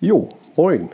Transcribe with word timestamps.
Jo, 0.00 0.28
moin. 0.54 0.90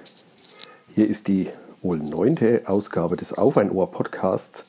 Hier 0.95 1.07
ist 1.07 1.29
die 1.29 1.51
wohl 1.83 1.99
neunte 1.99 2.63
Ausgabe 2.65 3.17
des 3.17 3.37
Auf 3.37 3.59
ein 3.59 3.71
Ohr 3.71 3.91
Podcasts 3.91 4.65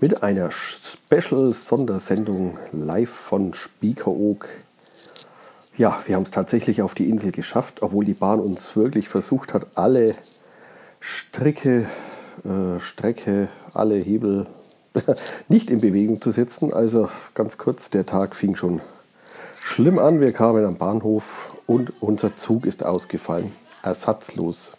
mit 0.00 0.22
einer 0.22 0.48
Special-Sondersendung 0.50 2.56
live 2.72 3.10
von 3.10 3.52
Spiekeroog. 3.52 4.48
Ja, 5.76 6.02
wir 6.06 6.16
haben 6.16 6.22
es 6.22 6.30
tatsächlich 6.30 6.80
auf 6.80 6.94
die 6.94 7.10
Insel 7.10 7.30
geschafft, 7.30 7.82
obwohl 7.82 8.06
die 8.06 8.14
Bahn 8.14 8.40
uns 8.40 8.74
wirklich 8.74 9.10
versucht 9.10 9.52
hat, 9.52 9.66
alle 9.74 10.14
Stricke, 10.98 11.86
äh, 12.42 12.80
Strecke, 12.80 13.48
alle 13.74 13.96
Hebel 13.96 14.46
nicht 15.50 15.70
in 15.70 15.82
Bewegung 15.82 16.22
zu 16.22 16.30
setzen. 16.30 16.72
Also 16.72 17.10
ganz 17.34 17.58
kurz, 17.58 17.90
der 17.90 18.06
Tag 18.06 18.34
fing 18.34 18.56
schon 18.56 18.80
schlimm 19.60 19.98
an. 19.98 20.22
Wir 20.22 20.32
kamen 20.32 20.64
am 20.64 20.76
Bahnhof 20.76 21.54
und 21.66 21.92
unser 22.00 22.34
Zug 22.34 22.64
ist 22.64 22.82
ausgefallen 22.82 23.52
ersatzlos. 23.84 24.76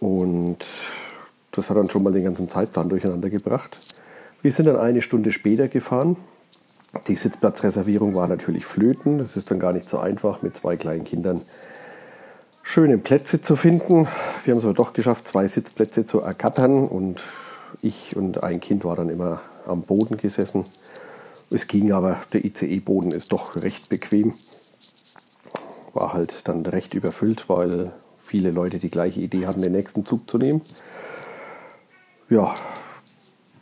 Und 0.00 0.58
das 1.52 1.68
hat 1.68 1.76
dann 1.76 1.90
schon 1.90 2.02
mal 2.02 2.12
den 2.12 2.24
ganzen 2.24 2.48
Zeitplan 2.48 2.88
durcheinander 2.88 3.30
gebracht. 3.30 3.78
Wir 4.42 4.52
sind 4.52 4.66
dann 4.66 4.76
eine 4.76 5.02
Stunde 5.02 5.32
später 5.32 5.68
gefahren. 5.68 6.16
Die 7.06 7.16
Sitzplatzreservierung 7.16 8.14
war 8.14 8.26
natürlich 8.26 8.66
flöten. 8.66 9.18
Das 9.18 9.36
ist 9.36 9.50
dann 9.50 9.58
gar 9.60 9.72
nicht 9.72 9.88
so 9.88 9.98
einfach, 9.98 10.42
mit 10.42 10.56
zwei 10.56 10.76
kleinen 10.76 11.04
Kindern 11.04 11.42
schöne 12.62 12.98
Plätze 12.98 13.40
zu 13.40 13.56
finden. 13.56 14.06
Wir 14.44 14.52
haben 14.52 14.58
es 14.58 14.64
aber 14.64 14.74
doch 14.74 14.92
geschafft, 14.92 15.26
zwei 15.26 15.46
Sitzplätze 15.48 16.04
zu 16.04 16.20
ergattern. 16.20 16.88
Und 16.88 17.22
ich 17.82 18.16
und 18.16 18.42
ein 18.42 18.60
Kind 18.60 18.84
war 18.84 18.96
dann 18.96 19.08
immer 19.08 19.40
am 19.66 19.82
Boden 19.82 20.16
gesessen. 20.16 20.64
Es 21.50 21.66
ging 21.66 21.92
aber, 21.92 22.18
der 22.32 22.44
ICE-Boden 22.44 23.10
ist 23.10 23.32
doch 23.32 23.56
recht 23.56 23.88
bequem 23.88 24.34
war 25.92 26.12
halt 26.12 26.48
dann 26.48 26.64
recht 26.66 26.94
überfüllt, 26.94 27.48
weil 27.48 27.92
viele 28.18 28.50
Leute 28.50 28.78
die 28.78 28.90
gleiche 28.90 29.20
Idee 29.20 29.46
hatten, 29.46 29.62
den 29.62 29.72
nächsten 29.72 30.04
Zug 30.04 30.30
zu 30.30 30.38
nehmen. 30.38 30.62
Ja, 32.28 32.54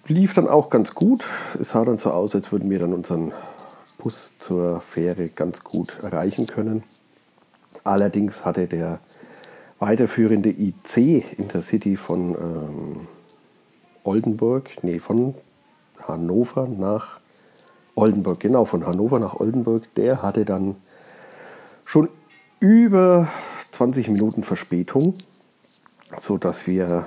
lief 0.06 0.34
dann 0.34 0.48
auch 0.48 0.70
ganz 0.70 0.94
gut. 0.94 1.24
Es 1.58 1.70
sah 1.70 1.84
dann 1.84 1.98
so 1.98 2.10
aus, 2.10 2.34
als 2.34 2.52
würden 2.52 2.68
wir 2.70 2.78
dann 2.78 2.92
unseren 2.92 3.32
Bus 3.98 4.34
zur 4.38 4.80
Fähre 4.80 5.28
ganz 5.28 5.64
gut 5.64 6.00
erreichen 6.02 6.46
können. 6.46 6.84
Allerdings 7.84 8.44
hatte 8.44 8.66
der 8.66 9.00
weiterführende 9.78 10.50
IC 10.50 11.38
Intercity 11.38 11.96
von 11.96 12.34
ähm, 12.34 13.08
Oldenburg, 14.04 14.82
nee, 14.82 14.98
von 14.98 15.34
Hannover 16.06 16.66
nach 16.66 17.20
Oldenburg, 17.94 18.40
genau, 18.40 18.64
von 18.64 18.86
Hannover 18.86 19.18
nach 19.18 19.34
Oldenburg, 19.34 19.92
der 19.94 20.22
hatte 20.22 20.44
dann 20.44 20.76
schon 21.88 22.10
über 22.60 23.28
20 23.70 24.08
Minuten 24.08 24.42
Verspätung, 24.42 25.14
sodass 26.18 26.66
wir 26.66 27.06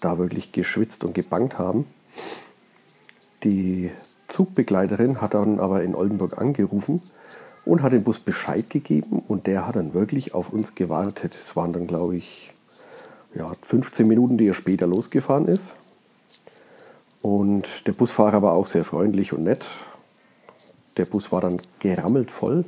da 0.00 0.16
wirklich 0.16 0.52
geschwitzt 0.52 1.02
und 1.02 1.12
gebangt 1.12 1.58
haben. 1.58 1.84
Die 3.42 3.90
Zugbegleiterin 4.28 5.20
hat 5.20 5.34
dann 5.34 5.58
aber 5.58 5.82
in 5.82 5.96
Oldenburg 5.96 6.38
angerufen 6.38 7.02
und 7.64 7.82
hat 7.82 7.92
dem 7.92 8.04
Bus 8.04 8.20
Bescheid 8.20 8.70
gegeben 8.70 9.20
und 9.26 9.48
der 9.48 9.66
hat 9.66 9.74
dann 9.74 9.92
wirklich 9.92 10.34
auf 10.34 10.50
uns 10.50 10.76
gewartet. 10.76 11.34
Es 11.34 11.56
waren 11.56 11.72
dann, 11.72 11.88
glaube 11.88 12.14
ich, 12.14 12.54
ja, 13.34 13.50
15 13.60 14.06
Minuten, 14.06 14.38
die 14.38 14.46
er 14.46 14.54
später 14.54 14.86
losgefahren 14.86 15.48
ist. 15.48 15.74
Und 17.22 17.88
der 17.88 17.92
Busfahrer 17.92 18.40
war 18.40 18.52
auch 18.52 18.68
sehr 18.68 18.84
freundlich 18.84 19.32
und 19.32 19.42
nett. 19.42 19.66
Der 20.96 21.06
Bus 21.06 21.32
war 21.32 21.40
dann 21.40 21.60
gerammelt 21.80 22.30
voll. 22.30 22.64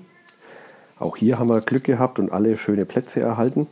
Auch 0.99 1.17
hier 1.17 1.39
haben 1.39 1.49
wir 1.49 1.61
Glück 1.61 1.85
gehabt 1.85 2.19
und 2.19 2.33
alle 2.33 2.57
schöne 2.57 2.87
Plätze 2.87 3.21
erhalten. 3.21 3.67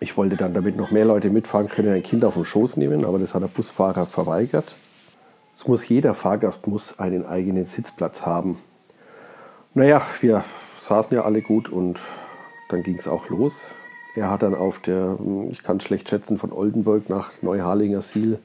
Ich 0.00 0.16
wollte 0.16 0.36
dann, 0.36 0.54
damit 0.54 0.76
noch 0.76 0.90
mehr 0.90 1.04
Leute 1.04 1.30
mitfahren 1.30 1.68
können, 1.68 1.94
ein 1.94 2.02
Kind 2.02 2.24
auf 2.24 2.34
den 2.34 2.44
Schoß 2.44 2.76
nehmen, 2.76 3.04
aber 3.04 3.18
das 3.18 3.34
hat 3.34 3.42
der 3.42 3.48
Busfahrer 3.48 4.06
verweigert. 4.06 4.74
Es 5.56 5.66
muss 5.66 5.88
jeder 5.88 6.14
Fahrgast 6.14 6.66
muss 6.66 6.98
einen 6.98 7.26
eigenen 7.26 7.66
Sitzplatz 7.66 8.24
haben. 8.24 8.58
Naja, 9.74 10.02
wir 10.20 10.44
saßen 10.80 11.14
ja 11.14 11.24
alle 11.24 11.42
gut 11.42 11.68
und 11.68 12.00
dann 12.70 12.82
ging 12.82 12.96
es 12.96 13.08
auch 13.08 13.28
los. 13.28 13.74
Er 14.14 14.30
hat 14.30 14.42
dann 14.42 14.54
auf 14.54 14.78
der, 14.78 15.18
ich 15.50 15.62
kann 15.62 15.80
schlecht 15.80 16.08
schätzen, 16.08 16.38
von 16.38 16.52
Oldenburg 16.52 17.08
nach 17.08 17.30
Neuharlinger 17.42 18.02
Siel, 18.02 18.38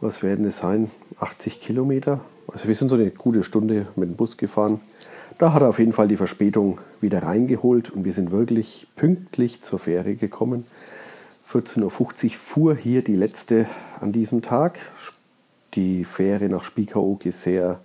was 0.00 0.22
werden 0.22 0.44
es 0.44 0.58
sein, 0.58 0.90
80 1.18 1.60
Kilometer. 1.60 2.20
Also 2.48 2.68
wir 2.68 2.74
sind 2.74 2.88
so 2.88 2.94
eine 2.94 3.10
gute 3.10 3.42
Stunde 3.42 3.88
mit 3.96 4.08
dem 4.08 4.16
Bus 4.16 4.36
gefahren. 4.36 4.80
Da 5.38 5.52
hat 5.52 5.62
er 5.62 5.68
auf 5.68 5.78
jeden 5.78 5.92
Fall 5.92 6.08
die 6.08 6.16
Verspätung 6.16 6.78
wieder 7.00 7.22
reingeholt 7.22 7.90
und 7.90 8.04
wir 8.04 8.12
sind 8.12 8.30
wirklich 8.30 8.86
pünktlich 8.96 9.62
zur 9.62 9.78
Fähre 9.78 10.14
gekommen. 10.14 10.66
14.50 11.50 11.82
Uhr 12.24 12.30
fuhr 12.30 12.74
hier 12.76 13.02
die 13.02 13.16
letzte 13.16 13.66
an 14.00 14.12
diesem 14.12 14.42
Tag. 14.42 14.78
Die 15.74 16.04
Fähre 16.04 16.48
nach 16.48 16.64
Spiekeroog 16.64 17.26
ist 17.26 17.42
sehr 17.42 17.80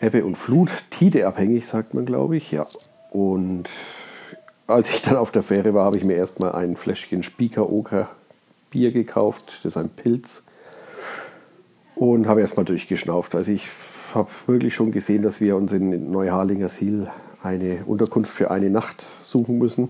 Ebbe 0.00 0.24
und 0.24 0.36
Flut, 0.36 0.70
Tideabhängig, 0.90 1.66
sagt 1.66 1.94
man, 1.94 2.04
glaube 2.04 2.36
ich. 2.36 2.50
Ja. 2.52 2.66
Und 3.10 3.70
als 4.66 4.90
ich 4.90 5.02
dann 5.02 5.16
auf 5.16 5.30
der 5.30 5.42
Fähre 5.42 5.74
war, 5.74 5.84
habe 5.84 5.96
ich 5.96 6.04
mir 6.04 6.16
erstmal 6.16 6.52
ein 6.52 6.76
Fläschchen 6.76 7.22
Spiekeroger 7.22 8.08
Bier 8.70 8.90
gekauft. 8.90 9.60
Das 9.62 9.76
ist 9.76 9.76
ein 9.76 9.90
Pilz. 9.90 10.42
Und 11.96 12.28
habe 12.28 12.42
erstmal 12.42 12.66
durchgeschnauft. 12.66 13.34
Also 13.34 13.52
ich 13.52 13.68
habe 14.14 14.28
wirklich 14.46 14.74
schon 14.74 14.92
gesehen, 14.92 15.22
dass 15.22 15.40
wir 15.40 15.56
uns 15.56 15.72
in 15.72 16.10
Neuharlinger 16.10 16.68
Siel 16.68 17.08
eine 17.42 17.84
Unterkunft 17.86 18.30
für 18.30 18.50
eine 18.50 18.70
Nacht 18.70 19.04
suchen 19.22 19.58
müssen. 19.58 19.88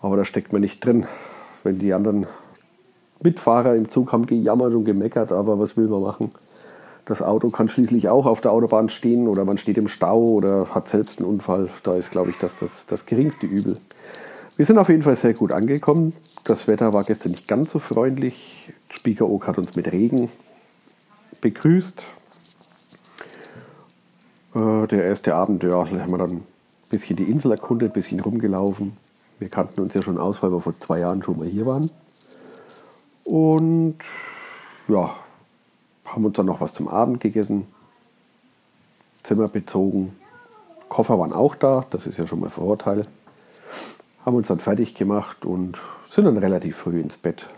Aber 0.00 0.16
da 0.16 0.24
steckt 0.24 0.52
man 0.52 0.62
nicht 0.62 0.84
drin. 0.84 1.06
Wenn 1.64 1.78
die 1.78 1.92
anderen 1.92 2.26
Mitfahrer 3.20 3.74
im 3.74 3.88
Zug 3.88 4.12
haben 4.12 4.26
gejammert 4.26 4.74
und 4.74 4.84
gemeckert, 4.84 5.32
aber 5.32 5.58
was 5.58 5.76
will 5.76 5.88
man 5.88 6.02
machen? 6.02 6.30
Das 7.04 7.20
Auto 7.20 7.50
kann 7.50 7.68
schließlich 7.68 8.08
auch 8.08 8.26
auf 8.26 8.40
der 8.40 8.52
Autobahn 8.52 8.88
stehen 8.88 9.28
oder 9.28 9.44
man 9.44 9.58
steht 9.58 9.76
im 9.76 9.88
Stau 9.88 10.22
oder 10.22 10.74
hat 10.74 10.88
selbst 10.88 11.18
einen 11.18 11.28
Unfall. 11.28 11.68
Da 11.82 11.94
ist, 11.94 12.12
glaube 12.12 12.30
ich, 12.30 12.38
das, 12.38 12.58
das, 12.58 12.86
das 12.86 13.06
geringste 13.06 13.46
Übel. 13.46 13.78
Wir 14.56 14.64
sind 14.64 14.78
auf 14.78 14.88
jeden 14.88 15.02
Fall 15.02 15.16
sehr 15.16 15.34
gut 15.34 15.52
angekommen. 15.52 16.14
Das 16.44 16.68
Wetter 16.68 16.92
war 16.92 17.02
gestern 17.02 17.32
nicht 17.32 17.48
ganz 17.48 17.70
so 17.70 17.78
freundlich. 17.78 18.72
Spiekeroog 18.94 19.46
hat 19.46 19.58
uns 19.58 19.74
mit 19.74 19.92
Regen 19.92 20.30
begrüßt. 21.40 22.04
Äh, 24.54 24.86
der 24.86 25.04
erste 25.04 25.34
Abend, 25.34 25.62
ja, 25.62 25.78
haben 25.78 26.10
wir 26.10 26.18
dann 26.18 26.30
ein 26.30 26.46
bisschen 26.90 27.16
die 27.16 27.24
Insel 27.24 27.50
erkundet, 27.50 27.90
ein 27.90 27.92
bisschen 27.92 28.20
rumgelaufen. 28.20 28.96
Wir 29.40 29.48
kannten 29.48 29.80
uns 29.80 29.94
ja 29.94 30.02
schon 30.02 30.16
aus, 30.16 30.42
weil 30.42 30.52
wir 30.52 30.60
vor 30.60 30.78
zwei 30.78 31.00
Jahren 31.00 31.22
schon 31.22 31.38
mal 31.38 31.48
hier 31.48 31.66
waren. 31.66 31.90
Und 33.24 33.98
ja, 34.88 35.16
haben 36.04 36.24
uns 36.24 36.36
dann 36.36 36.46
noch 36.46 36.60
was 36.60 36.72
zum 36.72 36.88
Abend 36.88 37.20
gegessen, 37.20 37.66
Zimmer 39.22 39.48
bezogen. 39.48 40.16
Koffer 40.88 41.18
waren 41.18 41.32
auch 41.32 41.56
da, 41.56 41.84
das 41.90 42.06
ist 42.06 42.18
ja 42.18 42.26
schon 42.26 42.40
mal 42.40 42.50
Vorurteil. 42.50 43.06
Haben 44.24 44.36
uns 44.36 44.48
dann 44.48 44.60
fertig 44.60 44.94
gemacht 44.94 45.44
und 45.44 45.80
sind 46.08 46.26
dann 46.26 46.36
relativ 46.36 46.76
früh 46.76 47.00
ins 47.00 47.16
Bett. 47.16 47.48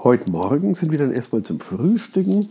Heute 0.00 0.30
Morgen 0.30 0.76
sind 0.76 0.92
wir 0.92 0.98
dann 0.98 1.12
erstmal 1.12 1.42
zum 1.42 1.58
Frühstücken. 1.58 2.48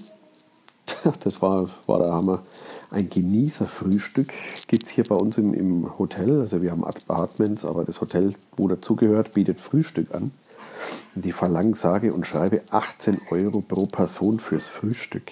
Das 1.21 1.41
war, 1.41 1.69
war 1.85 1.99
der 1.99 2.11
Hammer. 2.11 2.43
Ein 2.91 3.09
Genießerfrühstück 3.09 4.33
gibt 4.67 4.83
es 4.83 4.89
hier 4.89 5.05
bei 5.05 5.15
uns 5.15 5.37
im, 5.37 5.53
im 5.53 5.97
Hotel. 5.97 6.41
Also 6.41 6.61
wir 6.61 6.71
haben 6.71 6.83
Apartments, 6.83 7.63
aber 7.63 7.85
das 7.85 8.01
Hotel, 8.01 8.33
wo 8.57 8.67
dazugehört, 8.67 9.33
bietet 9.33 9.61
Frühstück 9.61 10.13
an. 10.13 10.31
Die 11.15 11.31
verlangen 11.31 11.73
sage 11.73 12.13
und 12.13 12.27
schreibe 12.27 12.63
18 12.71 13.21
Euro 13.31 13.61
pro 13.61 13.85
Person 13.85 14.39
fürs 14.39 14.67
Frühstück. 14.67 15.31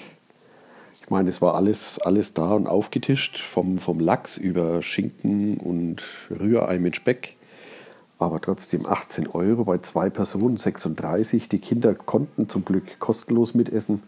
Ich 1.01 1.09
meine, 1.09 1.29
es 1.29 1.41
war 1.41 1.55
alles, 1.55 1.99
alles 1.99 2.33
da 2.33 2.53
und 2.53 2.67
aufgetischt, 2.67 3.39
vom, 3.39 3.77
vom 3.77 3.99
Lachs 3.99 4.37
über 4.37 4.81
Schinken 4.81 5.57
und 5.57 6.03
Rührei 6.29 6.79
mit 6.79 6.95
Speck. 6.95 7.35
Aber 8.17 8.39
trotzdem 8.39 8.85
18 8.85 9.27
Euro 9.27 9.65
bei 9.65 9.79
zwei 9.79 10.09
Personen, 10.09 10.57
36. 10.57 11.49
Die 11.49 11.59
Kinder 11.59 11.93
konnten 11.93 12.47
zum 12.47 12.63
Glück 12.63 12.99
kostenlos 12.99 13.53
mitessen. 13.53 14.03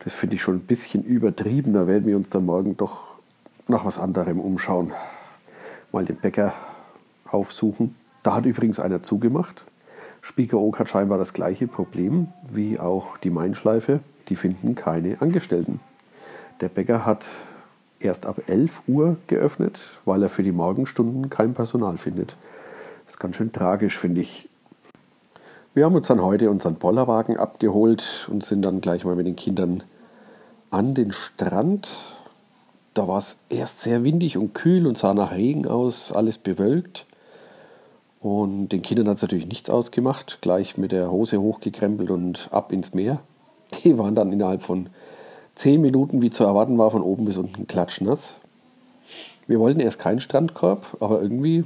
Das 0.00 0.14
finde 0.14 0.36
ich 0.36 0.42
schon 0.42 0.56
ein 0.56 0.66
bisschen 0.66 1.04
übertrieben. 1.04 1.74
Da 1.74 1.86
werden 1.86 2.06
wir 2.06 2.16
uns 2.16 2.30
dann 2.30 2.46
morgen 2.46 2.76
doch 2.76 3.04
nach 3.68 3.84
was 3.84 3.98
anderem 3.98 4.40
umschauen. 4.40 4.92
Mal 5.92 6.04
den 6.04 6.16
Bäcker 6.16 6.54
aufsuchen. 7.30 7.94
Da 8.22 8.34
hat 8.34 8.46
übrigens 8.46 8.80
einer 8.80 9.00
zugemacht. 9.00 9.64
Spiekeroog 10.22 10.78
hat 10.78 10.90
scheinbar 10.90 11.18
das 11.18 11.32
gleiche 11.32 11.66
Problem 11.66 12.28
wie 12.50 12.78
auch 12.78 13.16
die 13.18 13.30
Mainschleife. 13.30 14.00
Die 14.28 14.36
finden 14.36 14.74
keine 14.74 15.20
Angestellten. 15.20 15.80
Der 16.60 16.68
Bäcker 16.68 17.06
hat 17.06 17.24
erst 18.00 18.26
ab 18.26 18.42
11 18.46 18.82
Uhr 18.86 19.16
geöffnet, 19.28 19.80
weil 20.04 20.22
er 20.22 20.28
für 20.28 20.42
die 20.42 20.52
Morgenstunden 20.52 21.30
kein 21.30 21.54
Personal 21.54 21.96
findet. 21.96 22.36
Das 23.10 23.16
ist 23.16 23.20
ganz 23.20 23.34
schön 23.34 23.50
tragisch, 23.50 23.98
finde 23.98 24.20
ich. 24.20 24.48
Wir 25.74 25.84
haben 25.84 25.96
uns 25.96 26.06
dann 26.06 26.22
heute 26.22 26.48
unseren 26.48 26.76
Bollerwagen 26.76 27.38
abgeholt 27.38 28.28
und 28.30 28.44
sind 28.44 28.62
dann 28.62 28.80
gleich 28.80 29.04
mal 29.04 29.16
mit 29.16 29.26
den 29.26 29.34
Kindern 29.34 29.82
an 30.70 30.94
den 30.94 31.10
Strand. 31.10 31.88
Da 32.94 33.08
war 33.08 33.18
es 33.18 33.40
erst 33.48 33.80
sehr 33.80 34.04
windig 34.04 34.36
und 34.36 34.54
kühl 34.54 34.86
und 34.86 34.96
sah 34.96 35.12
nach 35.12 35.32
Regen 35.32 35.66
aus, 35.66 36.12
alles 36.12 36.38
bewölkt. 36.38 37.04
Und 38.20 38.68
den 38.68 38.82
Kindern 38.82 39.08
hat 39.08 39.16
es 39.16 39.22
natürlich 39.22 39.48
nichts 39.48 39.70
ausgemacht. 39.70 40.38
Gleich 40.40 40.78
mit 40.78 40.92
der 40.92 41.10
Hose 41.10 41.40
hochgekrempelt 41.40 42.10
und 42.12 42.48
ab 42.52 42.70
ins 42.70 42.94
Meer. 42.94 43.18
Die 43.82 43.98
waren 43.98 44.14
dann 44.14 44.32
innerhalb 44.32 44.62
von 44.62 44.88
zehn 45.56 45.80
Minuten, 45.80 46.22
wie 46.22 46.30
zu 46.30 46.44
erwarten 46.44 46.78
war, 46.78 46.92
von 46.92 47.02
oben 47.02 47.24
bis 47.24 47.38
unten 47.38 47.66
klatschnass. 47.66 48.36
Wir 49.48 49.58
wollten 49.58 49.80
erst 49.80 49.98
keinen 49.98 50.20
Strandkorb, 50.20 50.96
aber 51.00 51.20
irgendwie 51.20 51.64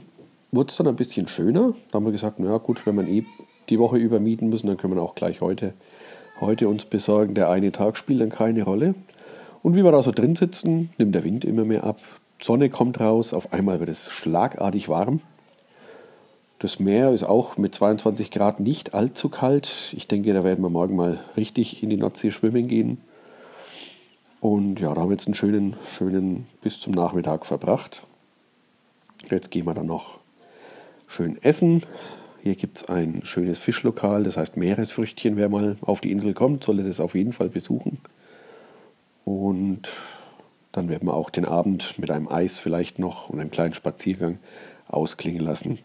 wurde 0.55 0.71
es 0.71 0.77
dann 0.77 0.89
ein 0.89 0.97
bisschen 0.97 1.29
schöner. 1.29 1.75
Da 1.91 1.97
haben 1.97 2.05
wir 2.05 2.13
gesagt, 2.13 2.39
na 2.39 2.59
gut, 2.59 2.87
wenn 2.87 2.97
wir 2.97 3.07
eh 3.07 3.25
die 3.69 3.79
Woche 3.79 3.97
über 3.97 4.21
mieten 4.21 4.49
müssen, 4.49 4.67
dann 4.67 4.77
können 4.77 4.95
wir 4.95 5.03
auch 5.03 5.15
gleich 5.15 5.41
heute, 5.41 5.75
heute 6.41 6.69
uns 6.69 6.85
besorgen. 6.85 7.35
Der 7.35 7.51
eine 7.51 7.73
Tag 7.73 7.97
spielt 7.97 8.21
dann 8.21 8.31
keine 8.31 8.63
Rolle. 8.63 8.95
Und 9.63 9.75
wie 9.77 9.85
wir 9.85 9.93
da 9.93 10.03
so 10.03 10.13
drin 10.13 10.37
sitzen, 10.37 10.91
nimmt 10.99 11.15
der 11.15 11.25
Wind 11.25 11.45
immer 11.45 11.65
mehr 11.65 11.85
ab. 11.85 12.01
Sonne 12.41 12.69
kommt 12.69 13.01
raus, 13.01 13.33
auf 13.33 13.53
einmal 13.53 13.81
wird 13.81 13.89
es 13.89 14.11
schlagartig 14.11 14.89
warm. 14.89 15.21
Das 16.59 16.79
Meer 16.79 17.11
ist 17.11 17.25
auch 17.25 17.57
mit 17.57 17.75
22 17.75 18.31
Grad 18.31 18.61
nicht 18.61 18.95
allzu 18.95 19.29
kalt. 19.29 19.93
Ich 19.93 20.07
denke, 20.07 20.33
da 20.33 20.45
werden 20.45 20.63
wir 20.63 20.71
morgen 20.71 20.97
mal 20.97 21.21
richtig 21.37 21.83
in 21.83 21.91
die 21.91 21.97
Nordsee 21.97 22.31
schwimmen 22.31 22.69
gehen. 22.69 22.99
Und 24.41 24.81
ja, 24.81 24.95
da 24.95 25.01
haben 25.01 25.09
wir 25.09 25.15
jetzt 25.15 25.27
einen 25.27 25.35
schönen, 25.35 25.77
schönen 25.85 26.47
bis 26.61 26.81
zum 26.81 26.93
Nachmittag 26.93 27.47
verbracht. 27.47 28.03
Jetzt 29.31 29.51
gehen 29.51 29.65
wir 29.65 29.75
dann 29.75 29.87
noch 29.87 30.24
schön 31.15 31.41
essen. 31.43 31.83
Hier 32.43 32.57
gibt 32.57 32.79
es 32.79 32.85
ein 32.87 33.25
schönes 33.25 33.59
Fischlokal, 33.59 34.25
das 34.25 34.37
heißt 34.37 34.57
Meeresfrüchtchen. 34.57 35.37
Wer 35.37 35.49
mal 35.49 35.77
auf 35.81 36.01
die 36.01 36.11
Insel 36.11 36.35
kommt, 36.35 36.65
sollte 36.65 36.85
das 36.85 37.01
auf 37.01 37.15
jeden 37.15 37.33
Fall 37.33 37.49
besuchen. 37.49 37.99
Und 39.25 39.89
dann 40.73 40.89
werden 40.89 41.09
wir 41.09 41.15
auch 41.15 41.31
den 41.31 41.45
Abend 41.47 41.99
mit 41.99 42.11
einem 42.11 42.29
Eis 42.29 42.59
vielleicht 42.59 42.99
noch 42.99 43.31
und 43.31 43.41
einem 43.41 43.51
kleinen 43.51 43.75
Spaziergang 43.75 44.39
ausklingen 44.89 45.43
lassen. 45.43 45.79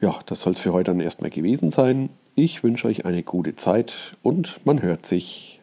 Ja, 0.00 0.20
das 0.26 0.40
soll 0.40 0.52
es 0.52 0.58
für 0.58 0.72
heute 0.72 0.92
dann 0.92 1.00
erstmal 1.00 1.30
gewesen 1.30 1.70
sein. 1.70 2.08
Ich 2.34 2.62
wünsche 2.62 2.88
euch 2.88 3.04
eine 3.04 3.22
gute 3.22 3.56
Zeit 3.56 4.16
und 4.22 4.64
man 4.64 4.80
hört 4.82 5.06
sich. 5.06 5.61